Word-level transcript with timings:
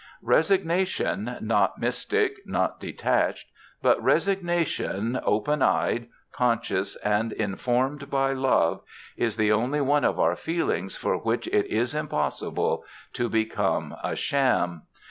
Resignation, 0.23 1.37
not 1.41 1.77
mystic, 1.79 2.37
not 2.47 2.79
detached, 2.79 3.47
but 3.83 4.01
resignation 4.01 5.19
open 5.21 5.61
eyed, 5.61 6.07
conscious, 6.31 6.95
and 7.05 7.31
informed 7.33 8.09
by 8.09 8.33
love, 8.33 8.81
is 9.15 9.37
the 9.37 9.51
only 9.51 9.79
one 9.79 10.03
of 10.03 10.19
our 10.19 10.35
feelings 10.35 10.97
for 10.97 11.17
which 11.19 11.45
it 11.49 11.67
is 11.67 11.93
impossible 11.93 12.83
to 13.13 13.29
become 13.29 13.95
a 14.03 14.15
sham. 14.15 14.87